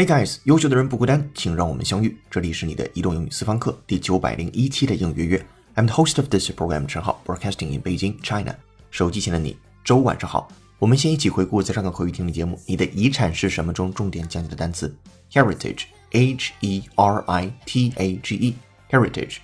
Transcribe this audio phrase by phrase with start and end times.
[0.00, 2.16] Hey guys，优秀的人不孤单，请让我们相遇。
[2.30, 5.46] 这里是你的移动英语私房课第九百零一期的英语约。
[5.76, 8.54] I'm the host of this program，陈浩，broadcasting in Beijing, China。
[8.90, 10.48] 手机前的你，周晚上好。
[10.78, 14.90] 我们先一起回顾在上个口语听力节目《你的遗产是什么》中重点讲解的单词
[15.32, 19.36] heritage，h e r i t a g e，heritage。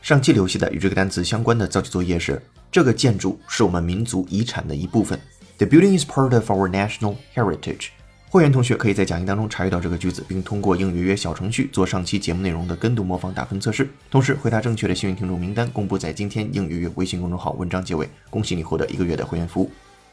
[0.00, 5.20] 上期留下的与这个单词相关的造句作业是：这个建筑是我们民族遗产的一部分。
[5.58, 7.88] The building is part of our national heritage。
[8.30, 13.88] 会员同学可以在讲义当中查阅到这个句子，并通过应约约小程序做上期节目内容的跟读模仿打分测试。
[14.10, 18.06] 同时，回答正确的幸运听众名单公布在今天应约约微信公众号文章结尾。
[18.28, 19.70] 恭喜你获得一个月的会员服务。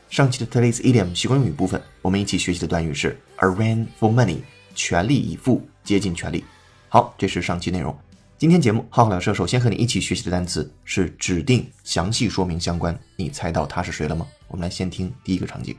[0.09, 4.37] 上期的 Today's Idiom 习惯用语部分，我们一起学习的短语是 arran for money，
[4.73, 6.45] 全力以赴，竭尽全力。
[6.87, 7.93] 好，这是上期内容。
[8.37, 12.97] 今天节目，浩浩老师首先和你一起学习的单词是指定详细说明相关。
[13.17, 14.25] 你猜到他是谁了吗？
[14.47, 15.75] 我们来先听第一个场景。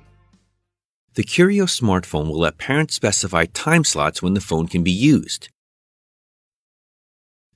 [1.16, 5.50] The Curio smartphone will let parents specify time slots when the phone can be used.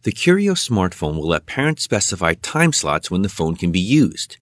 [0.03, 4.37] The Curio smartphone will let parents specify time slots when the phone can be used.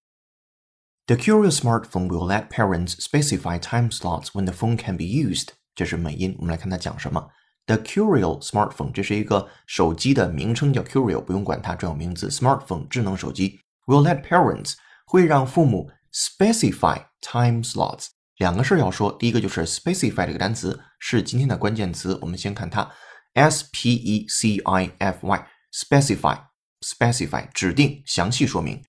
[1.08, 5.50] The Curio smartphone will let parents specify time slots when the phone can be used.
[5.76, 7.30] 这是美音，我们来看它讲什么。
[7.66, 12.30] The Curio smartphone 这是一个手机的名称，叫 Curio，不用管它专有名字。
[12.30, 14.74] Smartphone 智能手机 will let parents
[15.06, 18.08] 会让父母 specify time slots
[18.38, 22.92] 两个事儿要说，第一个就是 specify 这个单词是今天的关键词，我们先看它，
[23.34, 26.40] s p e c i f y，specify
[26.82, 28.84] specify 指定详细说明。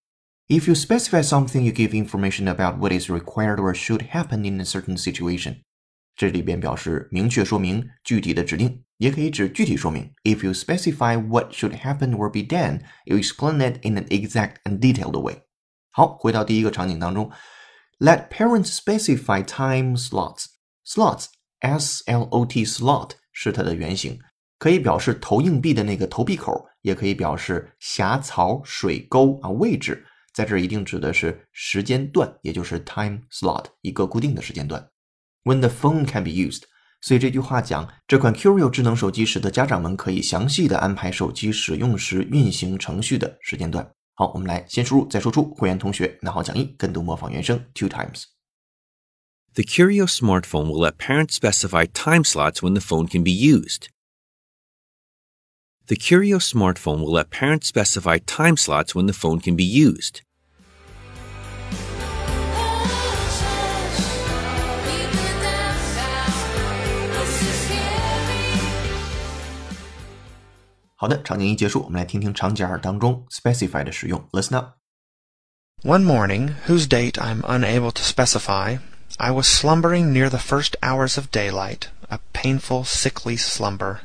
[0.49, 4.61] If you specify something, you give information about what is required or should happen in
[4.61, 5.63] a certain situation。
[6.17, 10.13] 这里边表示明确说明、具体的指定，也可以指具体说明。
[10.23, 14.79] If you specify what should happen or be done, you explain it in an exact and
[14.81, 15.43] detailed way。
[15.91, 17.31] 好，回到第一个场景当中。
[18.02, 20.46] Let parents specify time slots.
[20.86, 21.26] Slots,
[21.60, 24.18] S-L-O-T, slot 是它的原型，
[24.58, 30.06] 可以表示投硬币的那个投币口，也可以表示狭槽、水沟啊位置。
[30.34, 34.90] 在这儿一定指的是时间段，也就是 time slot，一个固定的时间段。
[35.44, 36.62] When the phone can be used，
[37.02, 43.92] 所以这句话讲这款 Curio 智能手机使得家长们可以详细的安排手机使用时运行程序的时间段。
[44.19, 45.55] 好，我们来先输入再说出。
[45.55, 53.31] 会员同学拿好讲义，跟读模仿原声 two times。The Curio smartphone will let parents specify time slots when the phone can be
[53.31, 53.89] used.
[55.87, 60.23] The Curio smartphone will let parents specify time slots when the phone can be used.
[70.99, 74.29] 好的，场景一结束，我们来听听场景二当中 specify 的使用。
[74.33, 74.79] Listen up.
[75.83, 78.79] One morning, whose date I'm unable to specify,
[79.19, 84.01] I was slumbering near the first hours of daylight, a painful, sickly slumber.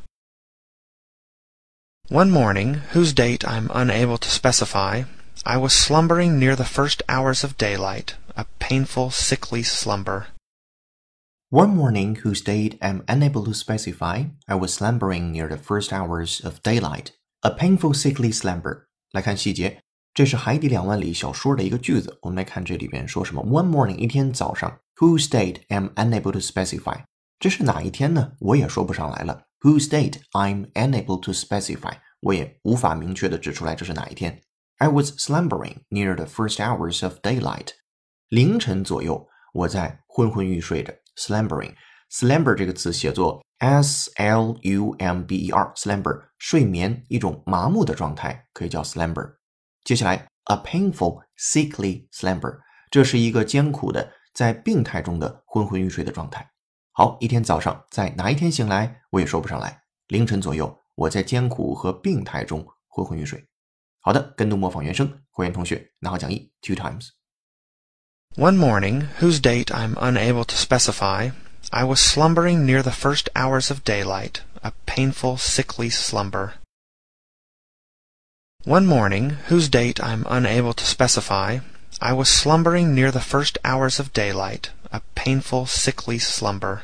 [2.09, 5.03] One morning, whose date I'm unable to specify,
[5.45, 10.27] I was slumbering near the first hours of daylight, a painful, sickly slumber.
[11.51, 16.45] One morning, whose date I'm unable to specify, I was slumbering near the first hours
[16.45, 17.07] of daylight.
[17.41, 18.85] A painful, sickly slumber.
[19.11, 19.81] 来看细节，
[20.13, 22.19] 这是《海底两万里》小说的一个句子。
[22.21, 27.01] 我们来看这里边说什么：One morning，一天早上，whose date I'm unable to specify。
[27.39, 28.33] 这是哪一天呢？
[28.39, 29.45] 我也说不上来了。
[29.61, 34.39] Whose date I'm unable to specify，我也无法明确的指出来这是哪一天。
[34.77, 37.69] I was slumbering near the first hours of daylight。
[38.29, 40.93] 凌晨左右，我在昏昏欲睡着。
[41.16, 49.36] Slumbering，slumber 这个词写作 s l u m b e r，slumber 睡眠一种麻木的状态，可以叫 slumber。
[49.84, 52.58] 接下来 a painful sickly slumber，
[52.90, 56.50] 这是一个艰苦的在病态中的昏昏欲睡的状态。
[56.92, 59.82] 好，一天早上在哪一天醒来，我也说不上来。
[60.08, 63.44] 凌晨左右，我在艰苦和病态中昏昏欲睡。
[64.00, 67.08] 好的，跟读模仿原声，会员同学拿好讲义 two times。
[68.36, 71.30] One morning, whose date I'm unable to specify,
[71.72, 76.54] I was slumbering near the first hours of daylight, a painful, sickly slumber.
[78.64, 81.60] One morning, whose date I'm unable to specify,
[82.00, 86.82] I was slumbering near the first hours of daylight, a painful, sickly slumber.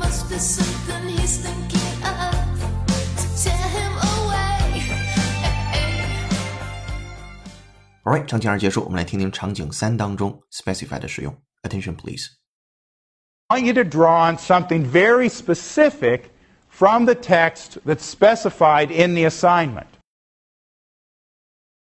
[0.00, 0.77] Oh,
[8.07, 11.35] Alright，场景二结束，我们来听听场景三当中 specify 的使用。
[11.63, 12.27] Attention, please.
[13.47, 16.31] I want you to draw on something very specific
[16.69, 19.87] from the text that's specified in the assignment.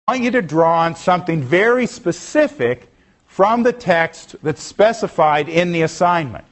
[0.05, 2.87] I want you to draw on something very specific
[3.27, 6.45] from the text that's specified in the assignment.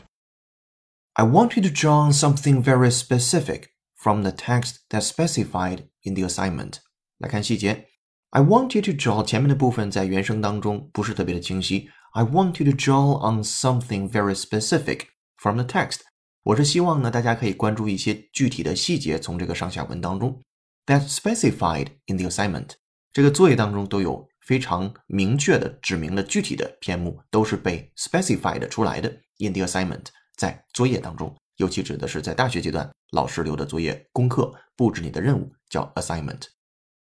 [1.15, 6.13] I want you to draw on something very specific from the text that's specified in
[6.13, 6.81] the assignment。
[7.17, 7.87] 来看细节。
[8.34, 11.90] I want you to draw 前面的部分在原声当中不是特别的清晰。
[12.12, 15.98] I want you to draw on something very specific from the text。
[16.44, 20.40] 我是希望呢，大家可以关注一些具体的细节，从这个上下文当中。
[20.86, 22.70] That specified in the assignment。
[23.12, 29.10] 这个作业当中都有非常明确的指明的具体的篇目，都是被 specified 出来的。
[29.40, 30.06] In the assignment，
[30.38, 36.44] 在作业当中，尤其指的是在大学阶段老师留的作业、功课、布置你的任务叫 assignment。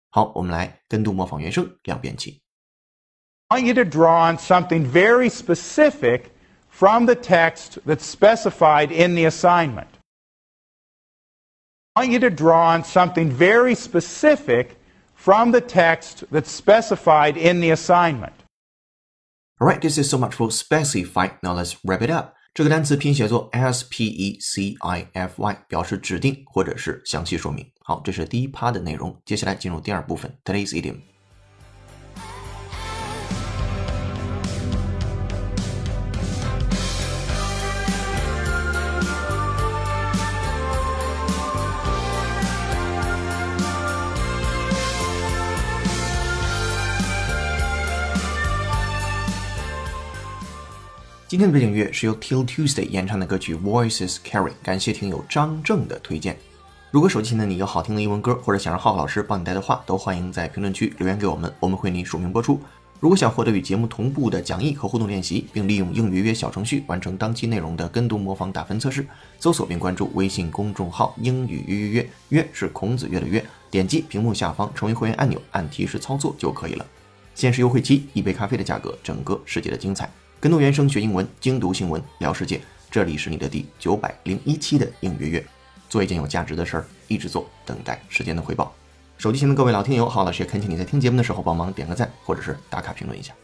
[0.09, 2.41] 好，我们来跟读模仿原声两遍起。
[3.47, 6.31] I want you to draw on something very specific
[6.69, 9.87] from the text that's specified in the assignment.
[11.93, 14.77] I want you to draw on something very specific
[15.15, 18.33] from the text that's specified in the assignment.
[19.61, 21.29] Alright, this is so much for specify.
[21.41, 22.35] Now let's wrap it up.
[22.52, 27.64] 这个单词拼写作 s p e c i f y，表示指定或者是详细说明。
[27.78, 29.16] 好，这是第一趴的内容。
[29.24, 30.96] 接下来进入第二部分，Today's idiom。
[51.30, 56.36] 今天的背景音乐是由 Till Tuesday 演唱的歌曲 Voices Carry，感谢听友张正的推荐。
[56.90, 62.58] 如果手机前的你有好听的英文歌，或者想让浩浩老师帮你带的话，都欢迎在评论区留言给我们，我们会为你署名播出。
[62.98, 69.06] 如果想获得与节目同步的讲义和互动练习，并利用英语约小程序完成当期内容的跟读模仿打分测试，
[69.38, 73.40] 搜索并关注微信公众号“英语约约约”，约是孔子约的约，
[73.70, 76.84] 点击屏幕下方成为会员按钮，按提示操作就可以了。
[77.36, 80.10] 限时优惠期，一杯咖啡的价格，整个世界的精彩。
[80.40, 82.58] 跟读原声学英文，精读新闻聊世界。
[82.90, 85.44] 这里是你的第九百零一期的英语月，
[85.90, 88.74] 做一件有价值的事儿，一直做，等待时间的回报。
[89.18, 93.34] 手机前的各位老听友，郝老师也恳请你在听节目的时候帮忙点个赞，或者是打卡评论一下。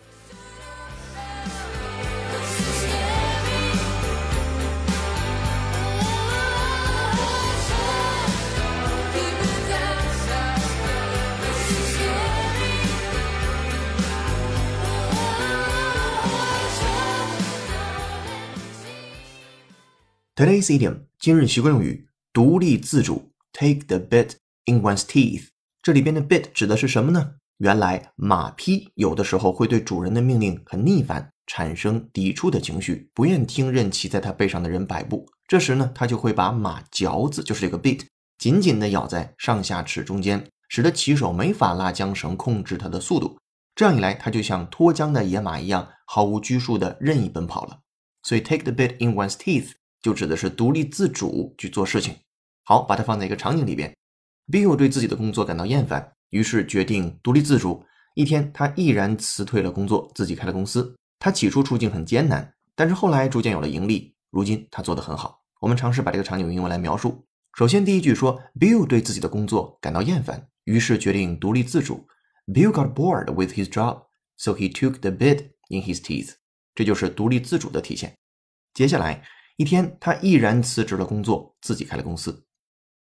[20.36, 24.32] Today's idiom 今日习惯用语独立自主，take the bit
[24.66, 25.46] in one's teeth。
[25.80, 27.36] 这里边的 bit 指的是什么呢？
[27.56, 35.26] 原来马匹有的时候会对主人的命令很逆反，产生抵触的情绪，不愿听任骑在它背上的人摆布。
[35.48, 38.02] 这时呢，他就会把马嚼子，就是这个 bit，
[38.36, 43.38] 紧紧地咬在上下齿中间，使得骑手没法拉缰绳控制它的速度。
[43.74, 47.78] 这样一来，它就像脱缰的野马一样，毫无拘束地任意奔跑了。
[48.22, 49.70] 所以 take the bit in one's teeth
[50.02, 52.14] 就指的是独立自主去做事情。
[52.64, 53.94] 好，把它放在一个场景里边
[54.50, 57.84] ，Bill 对自己的工作感到厌烦，于是决定独立自主。
[58.14, 60.96] 一天，他毅然辞退了工作，自己开了公司。
[61.18, 64.14] 他起初处境很艰难，但是后来逐渐有了盈利。
[64.30, 65.42] 如今他做得很好。
[65.60, 67.26] 我们尝试把这个场景用英文来描述。
[67.56, 72.06] 首先，第一句说，Bill 对自己的工作感到厌烦，于是决定独立自主。
[72.46, 74.04] Bill got bored with his job,
[74.36, 76.34] so he took the bit in his teeth。
[76.74, 78.14] 这就是独立自主的体现。
[78.74, 79.22] 接下来
[79.56, 82.46] 一天，他毅然辞职了工作，自己开了公司。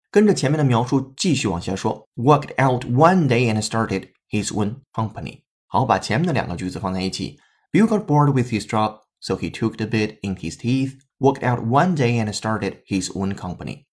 [0.10, 5.44] 跟着前面的描述继续往下说，worked out one day and started his own company。
[5.68, 7.38] 好，把前面的两个句子放在一起。
[7.74, 11.66] Bill got bored with his job, so he took the bit in his teeth, worked out
[11.66, 13.84] one day and started his own company。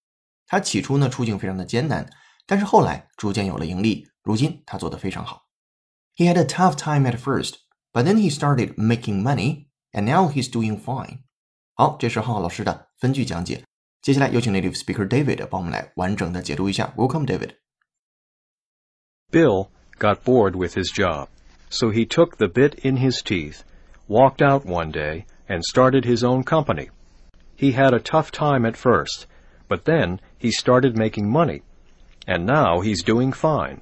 [0.46, 2.08] 他起初呢处境非常的艰难，
[2.46, 4.06] 但是后来逐渐有了盈利。
[4.22, 5.48] 如今他做得非常好。
[6.14, 7.54] He had a tough time at first,
[7.92, 11.22] but then he started making money, and now he's doing fine。
[11.81, 13.63] 好，这是浩浩老师的分句讲解。
[14.01, 16.93] 接下来有请 native speaker David 帮我们来完整的解读一下。
[16.95, 17.51] Welcome, David.
[19.31, 19.67] Bill
[19.99, 21.27] got bored with his job,
[21.69, 23.63] so he took the bit in his teeth,
[24.07, 26.89] walked out one day, and started his own company.
[27.57, 29.25] He had a tough time at first,
[29.67, 31.63] but then he started making money,
[32.25, 33.81] and now he's doing fine.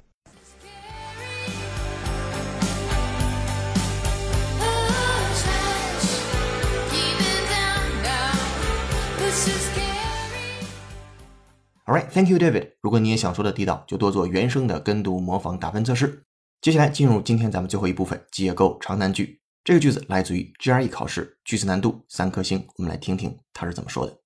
[11.90, 12.72] All right, thank you, David.
[12.80, 16.24] 如果你也想说的地道，就多做原声的跟读模仿打分测试。
[16.60, 19.40] 接下来进入今天咱们最后一部分，解构长难句。
[19.62, 22.66] 这个句子来自于 GRE 考试，句子难度三颗星。
[22.76, 24.20] 我们来听听它是怎么说的。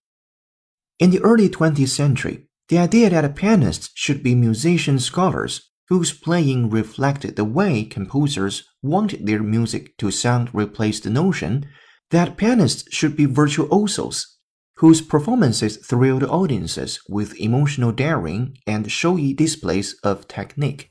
[0.98, 6.70] In the early 20th century, the idea that pianists should be musician scholars whose playing
[6.70, 11.64] reflected the way composers wanted their music to sound replaced the notion
[12.10, 14.33] that pianists should be virtuosos
[14.77, 20.87] whose performances thrilled audiences with emotional daring and showy displays of technique.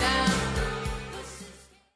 [0.00, 0.30] Down,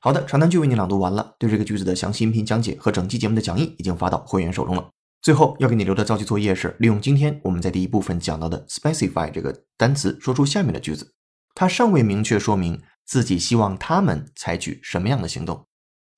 [0.00, 4.90] 好的，长难句为你朗读完了，对这个句子的详细音频讲解和整期节目的讲义已经发到会员手中了。
[5.22, 11.14] 最后要给你留的造句作业是，利用今天我们在第一部分讲到的 specify 这个单词，说出下面的句子。
[11.54, 15.66] 它尚未明确说明自己希望他们采取什么样的行动。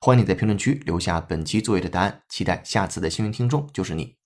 [0.00, 4.16] 欢迎你在评论区留下本期作业的答案，期待下次的幸运听众就是你。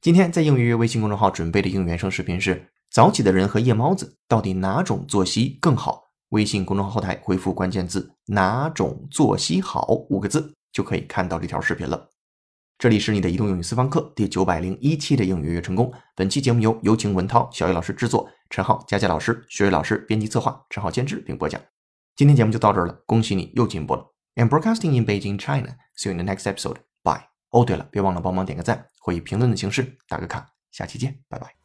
[0.00, 6.04] 今天在英语约微信公众号准备的英语原声视频是：早起的人和夜猫子到底哪种作息更好？
[6.28, 12.10] 微信公众号后台回复关键字“哪种作息好”五个字，就可以看到这条视频了。
[12.76, 15.92] 这里是你的移动英语私房课第九百零一期的英语约成功。
[16.14, 21.60] 本期节目由有请文涛、小雨老师制作，陈浩、佳佳老师、学瑞老师编辑策划，陈浩监制并播讲。
[22.16, 24.14] 今天节目就到这儿了，恭喜你又进步了。
[24.36, 25.76] I'm broadcasting in Beijing, China.
[25.96, 26.76] See you in the next episode.
[27.02, 27.28] Bye.
[27.50, 30.48] 哦，对了，别忘了帮忙点个赞，或以评论的形式打个卡。
[30.70, 31.63] 下期见，拜拜。